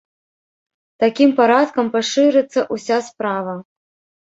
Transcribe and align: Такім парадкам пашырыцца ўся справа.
Такім 1.03 1.35
парадкам 1.41 1.93
пашырыцца 1.97 2.59
ўся 2.73 2.97
справа. 3.11 3.57